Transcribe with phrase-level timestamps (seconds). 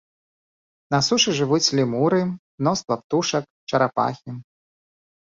[0.93, 2.21] На сушы жывуць лемуры,
[2.61, 4.31] мноства птушак, чарапахі.